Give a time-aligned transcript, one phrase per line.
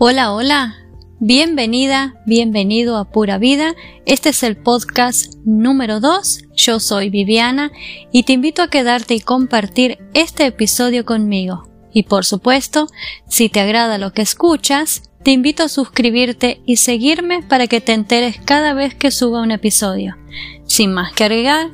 [0.00, 0.76] Hola, hola.
[1.18, 3.74] Bienvenida, bienvenido a Pura Vida.
[4.06, 6.44] Este es el podcast número 2.
[6.54, 7.72] Yo soy Viviana
[8.12, 11.68] y te invito a quedarte y compartir este episodio conmigo.
[11.92, 12.86] Y por supuesto,
[13.26, 17.92] si te agrada lo que escuchas, te invito a suscribirte y seguirme para que te
[17.92, 20.16] enteres cada vez que suba un episodio.
[20.64, 21.72] Sin más que agregar,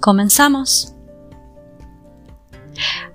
[0.00, 0.94] comenzamos.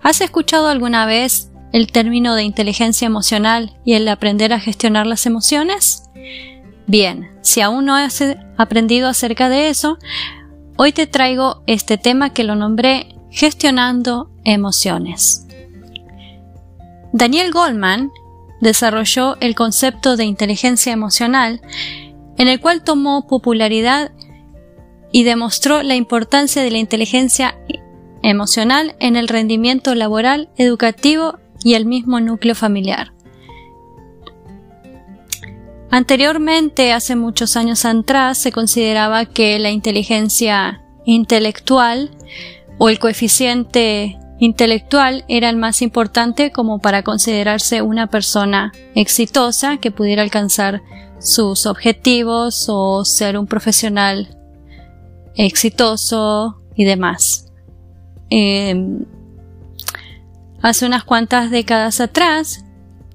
[0.02, 5.26] ¿Has escuchado alguna vez el término de inteligencia emocional y el aprender a gestionar las
[5.26, 6.04] emociones?
[6.88, 8.24] Bien, si aún no has
[8.58, 9.98] aprendido acerca de eso,
[10.78, 15.46] hoy te traigo este tema que lo nombré gestionando emociones.
[17.12, 18.12] Daniel Goldman
[18.62, 21.62] desarrolló el concepto de inteligencia emocional,
[22.38, 24.12] en el cual tomó popularidad
[25.12, 27.58] y demostró la importancia de la inteligencia
[28.24, 33.14] emocional en el rendimiento laboral, educativo y el mismo núcleo familiar.
[35.90, 42.12] Anteriormente, hace muchos años atrás, se consideraba que la inteligencia intelectual
[42.78, 49.92] o el coeficiente intelectual era el más importante como para considerarse una persona exitosa que
[49.92, 50.82] pudiera alcanzar
[51.20, 54.38] sus objetivos o ser un profesional
[55.36, 57.46] exitoso y demás.
[58.30, 59.06] Em,
[60.62, 62.66] hace unas cuantas décadas atrás,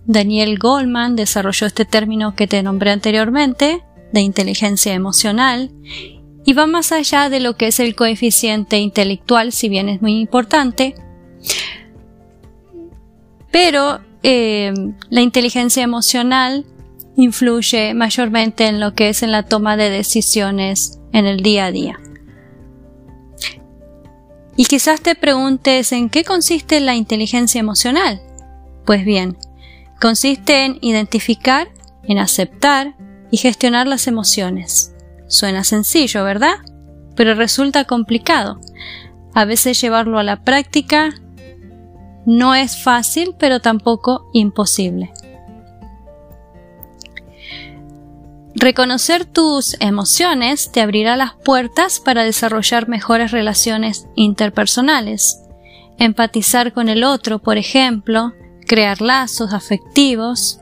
[0.05, 5.71] Daniel Goldman desarrolló este término que te nombré anteriormente, de inteligencia emocional,
[6.45, 10.19] y va más allá de lo que es el coeficiente intelectual, si bien es muy
[10.19, 10.95] importante,
[13.51, 14.73] pero eh,
[15.11, 16.67] la inteligencia emocional
[17.17, 21.73] influye mayormente en lo que es en la toma de decisiones en el día a
[21.73, 22.02] día.
[24.57, 28.21] Y quizás te preguntes en qué consiste la inteligencia emocional.
[28.85, 29.39] Pues bien,
[30.01, 31.69] consiste en identificar,
[32.05, 32.95] en aceptar
[33.31, 34.95] y gestionar las emociones.
[35.29, 36.57] Suena sencillo, ¿verdad?
[37.17, 38.61] Pero resulta complicado.
[39.35, 41.15] A veces llevarlo a la práctica
[42.27, 45.13] no es fácil, pero tampoco imposible.
[48.55, 55.41] Reconocer tus emociones te abrirá las puertas para desarrollar mejores relaciones interpersonales.
[55.99, 58.35] Empatizar con el otro, por ejemplo,
[58.67, 60.61] crear lazos afectivos,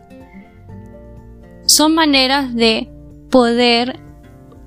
[1.66, 2.90] son maneras de
[3.30, 4.00] poder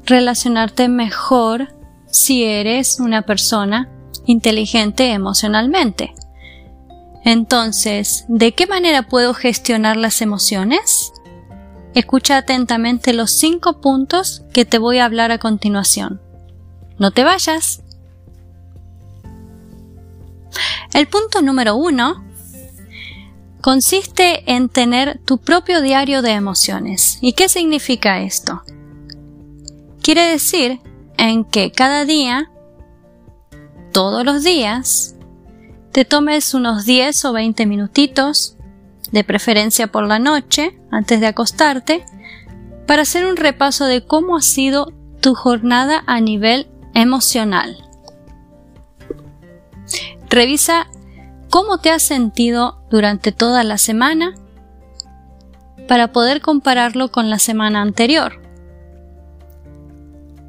[0.06, 1.74] relacionarte mejor
[2.08, 3.90] si eres una persona
[4.26, 6.14] inteligente emocionalmente.
[7.24, 11.13] Entonces, ¿de qué manera puedo gestionar las emociones?
[11.94, 16.22] Escucha atentamente los cinco puntos que te voy a hablar a continuación.
[16.98, 17.82] No te vayas.
[20.94, 22.24] El punto número uno
[23.62, 27.20] consiste en tener tu propio diario de emociones.
[27.22, 28.64] ¿Y qué significa esto?
[30.02, 30.82] Quiere decir
[31.18, 32.52] en que cada día,
[33.92, 35.16] todos los días,
[35.92, 38.58] te tomes unos 10 o 20 minutitos
[39.14, 42.04] de preferencia por la noche, antes de acostarte,
[42.88, 44.92] para hacer un repaso de cómo ha sido
[45.22, 47.78] tu jornada a nivel emocional.
[50.30, 50.88] Revisa
[51.50, 54.34] cómo te has sentido durante toda la semana
[55.88, 58.42] para poder compararlo con la semana anterior.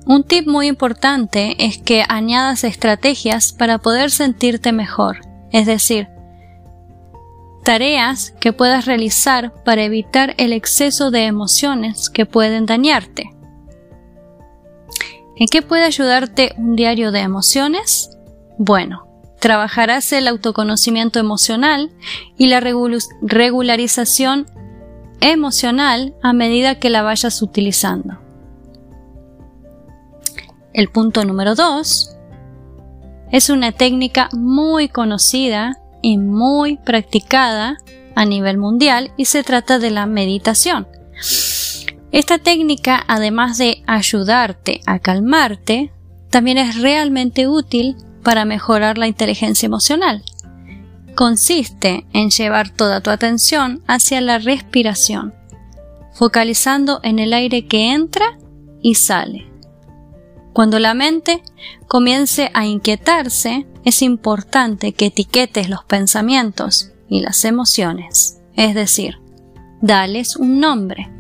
[0.07, 5.21] Un tip muy importante es que añadas estrategias para poder sentirte mejor,
[5.53, 6.09] es decir,
[7.65, 13.31] tareas que puedas realizar para evitar el exceso de emociones que pueden dañarte.
[15.37, 18.11] ¿En qué puede ayudarte un diario de emociones?
[18.57, 19.09] Bueno,
[19.41, 21.91] trabajarás el autoconocimiento emocional
[22.39, 24.47] y la regularización
[25.21, 28.19] emocional a medida que la vayas utilizando.
[30.73, 32.17] El punto número 2
[33.33, 37.79] es una técnica muy conocida y muy practicada
[38.15, 40.87] a nivel mundial y se trata de la meditación.
[42.13, 45.93] Esta técnica, además de ayudarte a calmarte,
[46.29, 50.23] también es realmente útil para mejorar la inteligencia emocional.
[51.15, 55.33] Consiste en llevar toda tu atención hacia la respiración,
[56.13, 58.39] focalizando en el aire que entra
[58.83, 59.51] y sale.
[60.53, 61.43] Cuando la mente
[61.89, 69.19] comience a inquietarse, es importante que etiquetes los pensamientos y las emociones, es decir,
[69.83, 71.11] dales un nombre.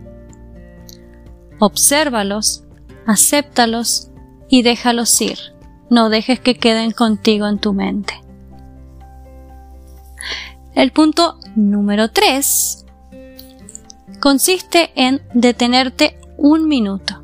[1.60, 2.64] Obsérvalos,
[3.06, 4.10] acéptalos
[4.48, 5.38] y déjalos ir.
[5.90, 8.14] No dejes que queden contigo en tu mente.
[10.74, 12.86] El punto número 3
[14.20, 17.22] consiste en detenerte un minuto.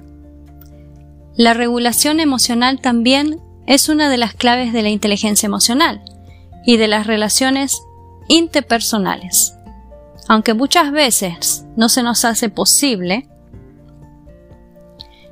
[1.34, 3.40] La regulación emocional también
[3.70, 6.02] es una de las claves de la inteligencia emocional
[6.66, 7.80] y de las relaciones
[8.26, 9.54] interpersonales.
[10.26, 13.28] Aunque muchas veces no se nos hace posible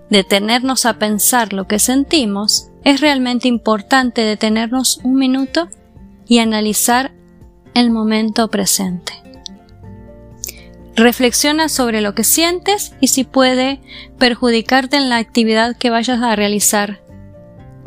[0.09, 5.69] detenernos a pensar lo que sentimos, es realmente importante detenernos un minuto
[6.29, 7.11] y analizar
[7.75, 9.15] el momento presente.
[10.95, 13.81] Reflexiona sobre lo que sientes y si puede
[14.17, 17.01] perjudicarte en la actividad que vayas a realizar,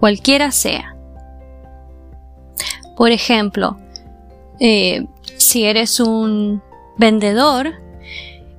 [0.01, 0.98] cualquiera sea.
[2.98, 3.77] Por ejemplo,
[4.59, 5.06] eh,
[5.38, 6.62] si eres un
[6.98, 7.74] vendedor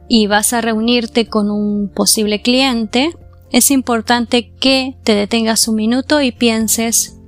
[0.09, 3.15] y vas a reunirte con un posible cliente,
[3.51, 7.19] es importante que te detengas un minuto y pienses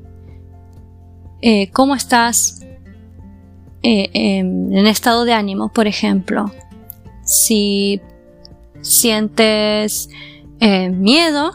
[1.43, 2.65] eh, cómo estás
[3.83, 6.53] eh, en estado de ánimo, por ejemplo
[7.25, 8.01] si
[8.81, 10.09] sientes
[10.61, 11.53] miedo,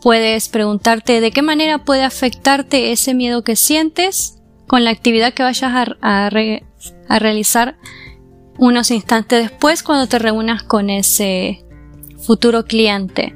[0.00, 5.42] puedes preguntarte de qué manera puede afectarte ese miedo que sientes con la actividad que
[5.42, 6.30] vayas a,
[7.18, 7.76] realizar
[8.58, 11.64] unos instantes después cuando te reúnas con ese
[12.18, 13.34] futuro cliente.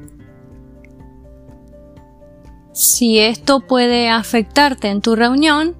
[2.72, 5.76] Si esto puede afectarte en tu reunión,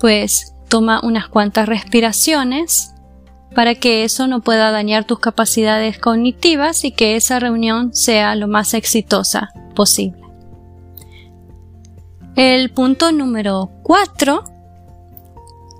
[0.00, 2.94] pues toma unas cuantas respiraciones
[3.54, 8.46] para que eso no pueda dañar tus capacidades cognitivas y que esa reunión sea lo
[8.46, 10.22] más exitosa posible.
[12.36, 14.44] El punto número 4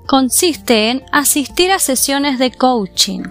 [0.06, 3.22] consiste en asistir a sesiones de coaching.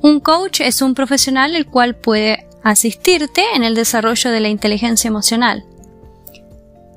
[0.00, 5.08] Un coach es un profesional el cual puede asistirte en el desarrollo de la inteligencia
[5.08, 5.64] emocional,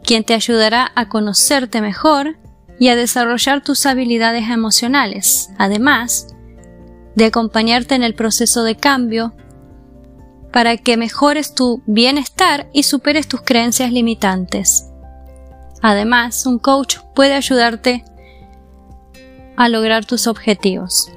[0.04, 2.38] quien te ayudará a conocerte mejor
[2.80, 5.50] y a desarrollar tus habilidades emocionales.
[5.58, 6.28] Además,
[7.16, 9.34] de acompañarte en el proceso de cambio
[10.56, 14.90] para que mejores tu bienestar y superes tus creencias limitantes.
[15.82, 18.06] Además, un coach puede ayudarte
[19.58, 21.12] a lograr tus objetivos.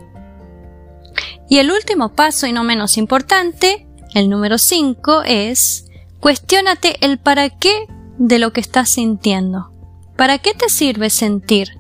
[1.49, 5.87] Y el último paso y no menos importante, el número 5, es
[6.19, 7.87] cuestiónate el para qué
[8.19, 9.71] de lo que estás sintiendo.
[10.17, 11.79] ¿Para qué te sirve sentir?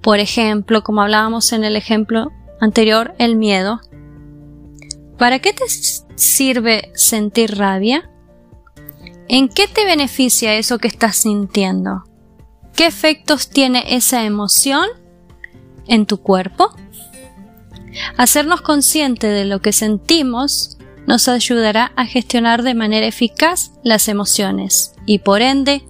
[0.00, 2.30] Por ejemplo, como hablábamos en el ejemplo
[2.60, 3.80] anterior, el miedo.
[5.18, 5.64] ¿Para qué te
[6.14, 8.08] sirve sentir rabia?
[9.28, 12.04] ¿En qué te beneficia eso que estás sintiendo?
[12.74, 14.86] ¿Qué efectos tiene esa emoción
[15.88, 16.70] en tu cuerpo?
[18.16, 24.94] Hacernos consciente de lo que sentimos nos ayudará a gestionar de manera eficaz las emociones
[25.04, 25.82] y por ende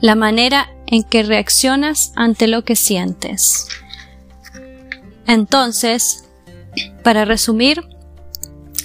[0.00, 3.66] la manera en que reaccionas ante lo que sientes.
[5.26, 6.28] Entonces,
[7.02, 7.82] para resumir,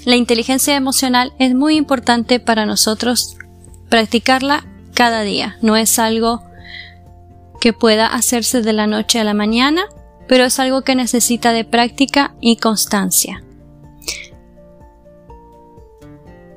[0.06, 3.38] la inteligencia emocional es muy importante para nosotros
[3.90, 5.57] practicarla cada día.
[5.62, 6.44] No es algo
[7.60, 9.86] que pueda hacerse de la noche a la mañana,
[10.28, 13.44] pero es algo que necesita de práctica y constancia.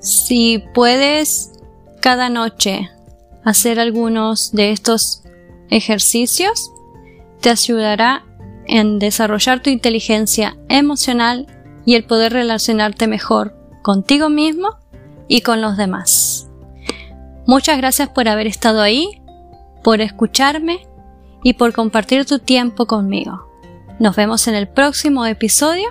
[0.00, 1.52] Si puedes
[2.00, 2.90] cada noche
[3.44, 5.22] hacer algunos de estos
[5.70, 6.70] ejercicios,
[7.40, 8.24] te ayudará
[8.66, 11.46] en desarrollar tu inteligencia emocional
[11.88, 14.76] y el poder relacionarte mejor contigo mismo
[15.26, 16.46] y con los demás.
[17.46, 19.22] Muchas gracias por haber estado ahí,
[19.82, 20.86] por escucharme
[21.42, 23.46] y por compartir tu tiempo conmigo.
[24.00, 25.88] Nos vemos en el próximo episodio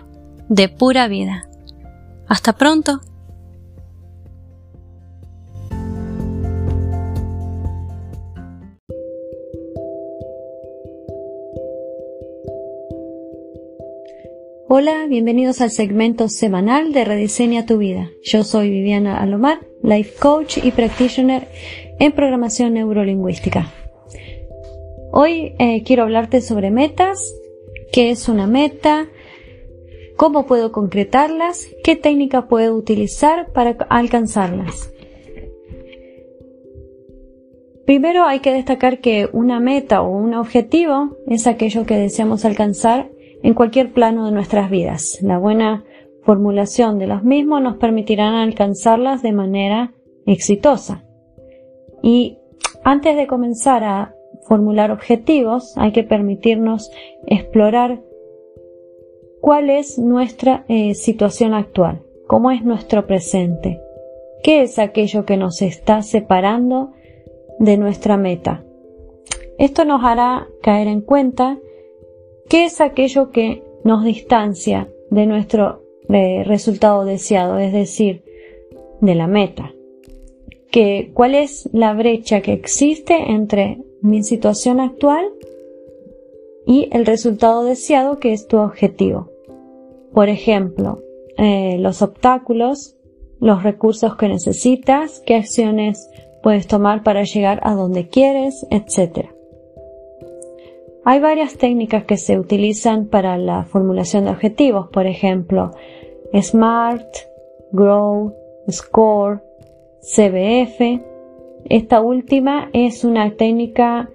[0.49, 1.49] de Pura Vida.
[2.27, 3.01] Hasta pronto.
[14.69, 18.11] Hola, bienvenidos al segmento semanal de Rediseña tu vida.
[18.21, 21.47] Yo soy Viviana Alomar, life coach y practitioner
[21.99, 23.71] en programación neurolingüística.
[25.13, 27.33] Hoy eh, quiero hablarte sobre metas,
[27.93, 29.07] qué es una meta,
[30.17, 34.91] cómo puedo concretarlas, qué técnica puedo utilizar para alcanzarlas.
[37.85, 43.11] Primero hay que destacar que una meta o un objetivo es aquello que deseamos alcanzar
[43.43, 45.19] en cualquier plano de nuestras vidas.
[45.21, 45.83] La buena
[46.23, 49.93] formulación de los mismos nos permitirán alcanzarlas de manera
[50.25, 51.05] exitosa.
[52.01, 52.37] Y
[52.83, 54.13] antes de comenzar a
[54.47, 56.91] formular objetivos, hay que permitirnos
[57.25, 58.01] explorar
[59.41, 63.81] cuál es nuestra eh, situación actual, cómo es nuestro presente,
[64.43, 66.91] qué es aquello que nos está separando
[67.59, 68.63] de nuestra meta.
[69.57, 71.57] Esto nos hará caer en cuenta
[72.49, 78.23] ¿Qué es aquello que nos distancia de nuestro resultado deseado, es decir,
[79.01, 79.73] de la meta.
[80.71, 85.25] Que, ¿Cuál es la brecha que existe entre mi situación actual
[86.65, 89.29] y el resultado deseado que es tu objetivo?
[90.13, 90.99] Por ejemplo,
[91.37, 92.95] eh, los obstáculos,
[93.39, 96.09] los recursos que necesitas, qué acciones
[96.43, 99.29] puedes tomar para llegar a donde quieres, etc.
[101.09, 105.71] Hay varias técnicas que se utilizan para la formulación de objetivos, por ejemplo,
[106.33, 107.07] SMART,
[107.71, 108.33] GROW,
[108.69, 109.39] SCORE,
[110.01, 110.99] CBF.
[111.69, 114.09] Esta última es una técnica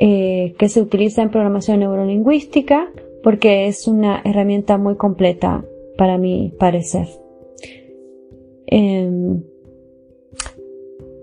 [0.00, 2.90] eh, que se utiliza en programación neurolingüística
[3.22, 5.64] porque es una herramienta muy completa
[5.96, 7.06] para mi parecer.
[8.66, 9.40] Em,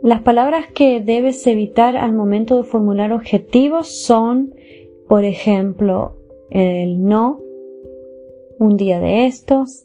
[0.04, 4.56] las palabras que debes evitar al momento de formular objetivos son,
[5.12, 6.14] por ejemplo,
[6.52, 7.42] el no,
[8.60, 9.84] un día de estos,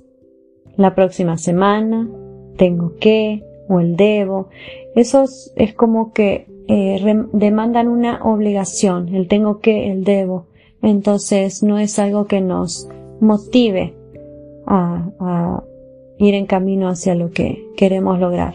[0.77, 2.09] la próxima semana,
[2.57, 4.51] tengo que, o el debo.
[4.95, 10.47] Esos es como que eh, demandan una obligación, el tengo que, el debo.
[10.81, 13.97] Entonces no es algo que nos motive
[14.65, 15.65] a,
[16.19, 18.55] ir en camino hacia lo que queremos lograr.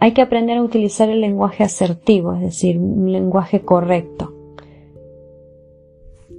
[0.00, 4.32] Hay que aprender a utilizar el lenguaje asertivo, es decir, un lenguaje correcto.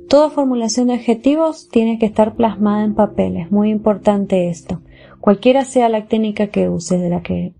[0.09, 4.81] Toda formulación de objetivos tiene que estar plasmada en papel, es muy importante esto,
[5.19, 7.53] cualquiera sea la técnica que uses de la que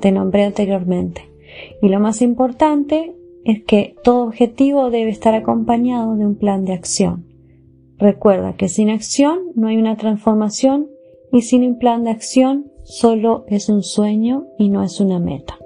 [0.00, 1.30] te nombré anteriormente.
[1.80, 6.74] Y lo más importante es que todo objetivo debe estar acompañado de un plan de
[6.74, 7.26] acción.
[7.96, 10.90] Recuerda que sin acción no hay una transformación
[11.32, 15.58] y sin un plan de acción solo es un sueño y no es una meta.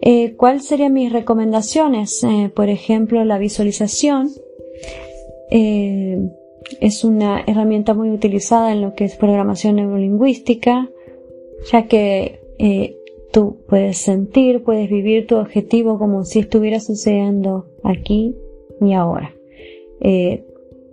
[0.00, 2.22] Eh, ¿Cuáles serían mis recomendaciones?
[2.24, 4.28] Eh, por ejemplo, la visualización
[5.50, 6.18] eh,
[6.80, 10.90] es una herramienta muy utilizada en lo que es programación neurolingüística,
[11.70, 12.40] ya que
[13.34, 18.36] tú puedes sentir, puedes vivir tu objetivo como si estuviera sucediendo aquí
[18.80, 19.34] y ahora.
[20.00, 20.44] Eh,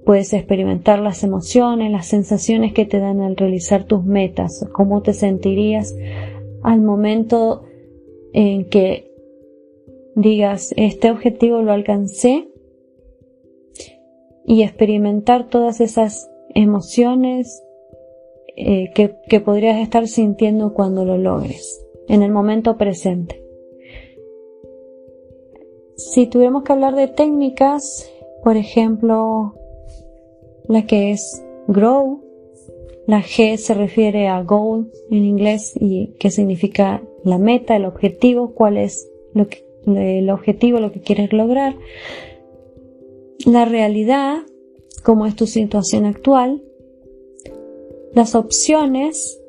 [0.05, 5.13] puedes experimentar las emociones, las sensaciones que te dan al realizar tus metas, cómo te
[5.13, 5.96] sentirías
[6.63, 7.62] al momento
[8.34, 9.12] en que
[10.15, 12.48] digas este objetivo lo alcancé
[14.45, 17.63] y experimentar todas esas emociones
[18.55, 23.41] eh, que, que podrías estar sintiendo cuando lo logres en el momento presente.
[25.95, 28.12] Si tuviéramos que hablar de técnicas,
[28.43, 29.53] por ejemplo,
[30.67, 32.21] la que es grow,
[33.07, 38.53] la G se refiere a goal en inglés y que significa la meta, el objetivo,
[38.53, 41.75] cuál es lo que, el objetivo, lo que quieres lograr.
[43.45, 44.39] La realidad,
[45.03, 46.63] como es tu situación actual.
[48.13, 49.41] Las opciones,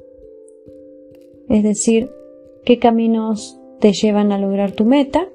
[1.49, 2.11] es decir,
[2.65, 5.29] qué caminos te llevan a lograr tu meta.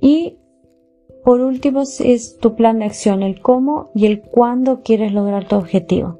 [0.00, 0.38] Y
[1.24, 5.56] por último es tu plan de acción, el cómo y el cuándo quieres lograr tu
[5.56, 6.18] objetivo.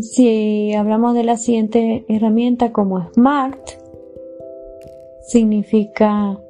[0.00, 3.70] Si hablamos de la siguiente herramienta como SMART,
[5.22, 6.40] significa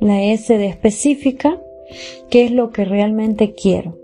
[0.00, 1.60] la S de específica,
[2.30, 3.96] qué es lo que realmente quiero.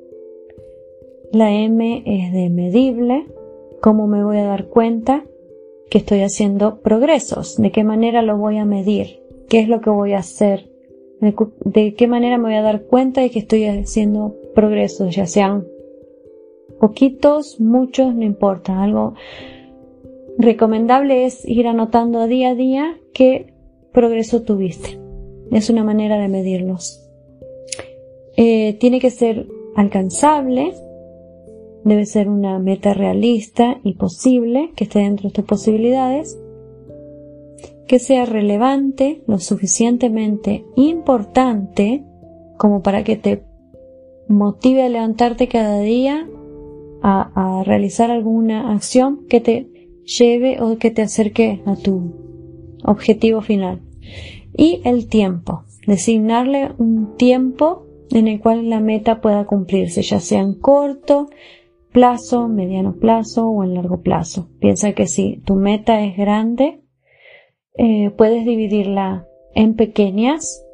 [1.32, 3.26] La M es de medible,
[3.80, 5.24] cómo me voy a dar cuenta
[5.90, 9.90] que estoy haciendo progresos, de qué manera lo voy a medir, qué es lo que
[9.90, 10.68] voy a hacer
[11.20, 15.66] de, qué manera me voy a dar cuenta de que estoy haciendo progresos, ya sean
[16.80, 18.82] poquitos, muchos, no importa.
[18.82, 19.14] Algo
[20.38, 23.54] recomendable es ir anotando día a día qué
[23.92, 25.05] progreso tuviste.
[25.52, 27.08] Es una manera de medirlos.
[28.36, 30.74] Eh, tiene que ser alcanzable,
[31.84, 36.38] debe ser una meta realista y posible, que esté dentro de tus posibilidades
[37.86, 42.04] que sea relevante, lo suficientemente importante
[42.58, 43.44] como para que te
[44.28, 46.28] motive a levantarte cada día
[47.02, 49.68] a, realizar alguna acción que te
[50.04, 52.12] lleve o que te acerque a tu
[52.84, 53.80] objetivo final.
[54.56, 60.40] Y el tiempo, designarle un tiempo en el cual la meta pueda cumplirse, ya sea
[60.40, 61.28] en corto
[61.92, 64.48] plazo, mediano plazo o en largo plazo.
[64.60, 66.80] Piensa que si tu meta es grande,
[67.74, 70.64] eh, puedes dividirla en pequeñas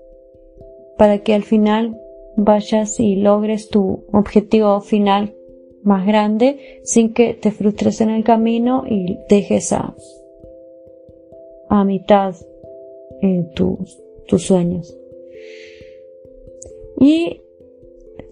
[0.98, 1.96] para que al final
[2.36, 5.34] vayas y logres tu objetivo final
[5.82, 9.94] más grande sin que te frustres en el camino y dejes a,
[11.68, 12.34] a mitad
[13.22, 14.96] eh, tus, tus sueños.
[17.00, 17.40] Y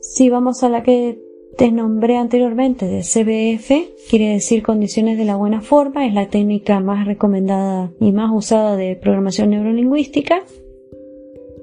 [0.00, 1.18] si vamos a la que
[1.56, 6.80] te nombré anteriormente de CBF, quiere decir condiciones de la buena forma, es la técnica
[6.80, 10.42] más recomendada y más usada de programación neurolingüística.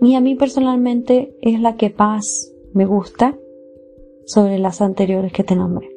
[0.01, 3.37] Y a mí personalmente es la que más me gusta
[4.25, 5.89] sobre las anteriores que te nombré.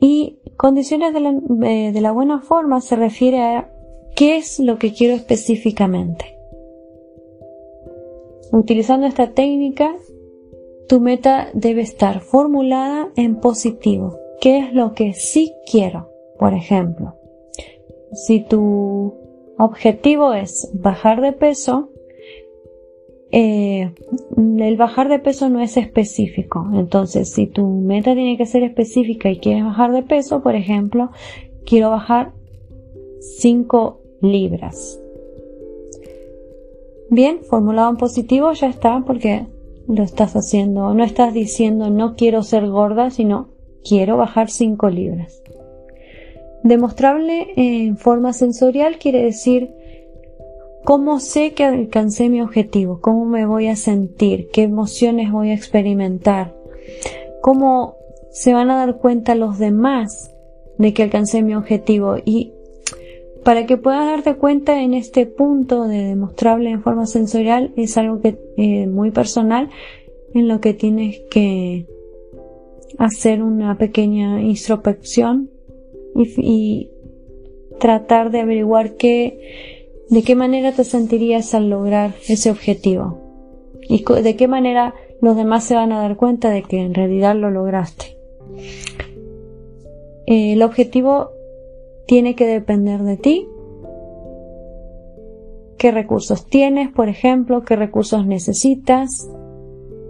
[0.00, 3.71] Y condiciones de la, eh, de la buena forma se refiere a
[4.22, 6.38] qué es lo que quiero específicamente.
[8.52, 9.96] Utilizando esta técnica
[10.88, 14.16] tu meta debe estar formulada en positivo.
[14.40, 16.08] ¿Qué es lo que sí quiero?
[16.38, 17.16] Por ejemplo,
[18.12, 19.12] si tu
[19.58, 21.90] objetivo es bajar de peso,
[23.32, 23.92] eh,
[24.36, 26.70] el bajar de peso no es específico.
[26.74, 31.10] Entonces, si tu meta tiene que ser específica y quieres bajar de peso, por ejemplo,
[31.64, 32.30] quiero bajar
[33.18, 34.98] 5 libras.
[37.10, 39.46] Bien, formulado en positivo ya está porque
[39.86, 43.48] lo estás haciendo, no estás diciendo no quiero ser gorda, sino
[43.84, 45.42] quiero bajar 5 libras.
[46.62, 49.74] Demostrable en forma sensorial quiere decir
[50.84, 55.54] cómo sé que alcancé mi objetivo, cómo me voy a sentir, qué emociones voy a
[55.54, 56.54] experimentar,
[57.40, 57.96] cómo
[58.30, 60.34] se van a dar cuenta los demás
[60.78, 62.52] de que alcancé mi objetivo y
[63.44, 68.20] para que puedas darte cuenta en este punto de demostrable en forma sensorial es algo
[68.20, 69.68] que eh, muy personal
[70.34, 71.86] en lo que tienes que
[72.98, 75.50] hacer una pequeña introspección
[76.14, 76.88] y,
[77.80, 83.18] tratar de averiguar qué, de qué manera te sentirías al lograr ese objetivo
[83.88, 87.34] y de qué manera los demás se van a dar cuenta de que en realidad
[87.34, 88.16] lo lograste.
[90.26, 91.30] Eh, el objetivo
[92.06, 93.48] tiene que depender de ti.
[95.78, 97.64] ¿Qué recursos tienes, por ejemplo?
[97.64, 99.28] ¿Qué recursos necesitas?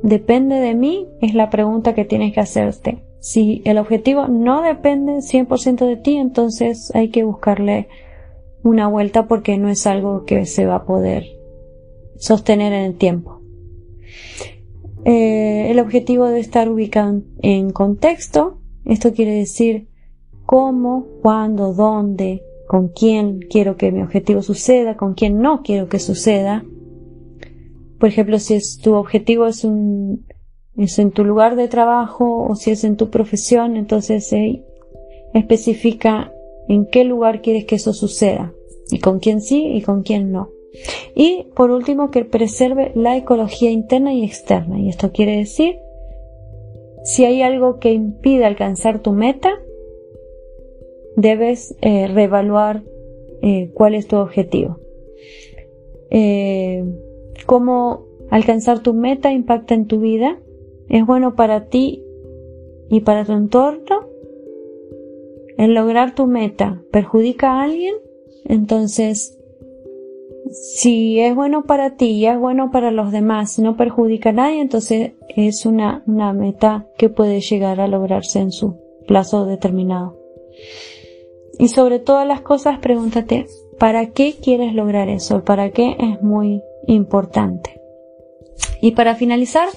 [0.02, 1.08] ¿Depende de mí?
[1.20, 3.04] Es la pregunta que tienes que hacerte.
[3.20, 7.88] Si el objetivo no depende 100% de ti, entonces hay que buscarle
[8.64, 11.24] una vuelta porque no es algo que se va a poder
[12.16, 13.40] sostener en el tiempo.
[15.04, 18.58] Eh, el objetivo debe estar ubicado en contexto.
[18.84, 19.88] Esto quiere decir
[20.52, 25.98] cómo, cuándo, dónde, con quién quiero que mi objetivo suceda, con quién no quiero que
[25.98, 26.62] suceda.
[27.98, 32.84] Por ejemplo, si es tu objetivo es en tu lugar de trabajo o si es
[32.84, 34.30] en tu profesión, entonces
[35.32, 36.34] especifica
[36.68, 38.52] en qué lugar quieres que eso suceda
[38.90, 40.50] y con quién sí y con quién no.
[41.16, 44.78] Y por último, que preserve la ecología interna y externa.
[44.78, 45.78] Y esto quiere decir,
[47.04, 49.54] si hay algo que impide alcanzar tu meta,
[51.16, 52.82] debes eh, reevaluar
[53.42, 54.78] eh, cuál es tu objetivo.
[56.10, 56.84] Eh,
[57.46, 60.38] cómo alcanzar tu meta impacta en tu vida.
[60.88, 62.02] ¿Es bueno para ti
[62.90, 64.08] y para tu entorno?
[65.56, 67.94] ¿El lograr tu meta perjudica a alguien?
[68.44, 69.38] Entonces,
[70.50, 74.60] si es bueno para ti y es bueno para los demás, no perjudica a nadie,
[74.60, 80.18] entonces es una, una meta que puede llegar a lograrse en su plazo determinado.
[81.62, 83.46] Y sobre todas las cosas, pregúntate,
[83.78, 85.44] ¿para qué quieres lograr eso?
[85.44, 87.80] ¿Para qué es muy importante?
[88.80, 89.68] Y para finalizar,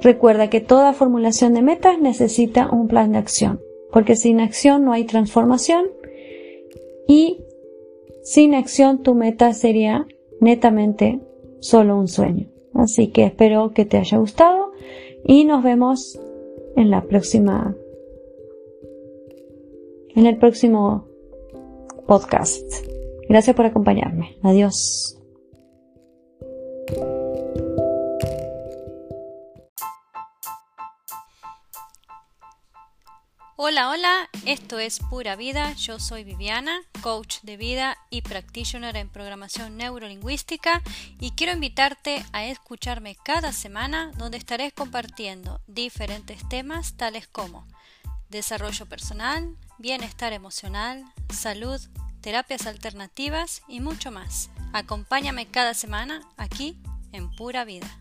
[0.00, 3.60] recuerda que toda formulación de metas necesita un plan de acción,
[3.92, 5.88] porque sin acción no hay transformación
[7.06, 7.44] y
[8.22, 10.06] sin acción tu meta sería
[10.40, 11.20] netamente
[11.58, 12.48] solo un sueño.
[12.72, 14.72] Así que espero que te haya gustado
[15.22, 16.18] y nos vemos
[16.76, 17.76] en la próxima
[20.14, 21.09] en el próximo
[22.10, 22.66] podcast.
[23.28, 24.36] Gracias por acompañarme.
[24.42, 25.16] Adiós.
[33.54, 39.08] Hola, hola, esto es Pura Vida, yo soy Viviana, coach de vida y practitioner en
[39.08, 40.82] programación neurolingüística
[41.20, 47.68] y quiero invitarte a escucharme cada semana donde estaré compartiendo diferentes temas tales como
[48.30, 51.80] desarrollo personal, bienestar emocional, salud,
[52.20, 54.50] terapias alternativas y mucho más.
[54.72, 56.78] Acompáñame cada semana aquí
[57.12, 57.99] en Pura Vida.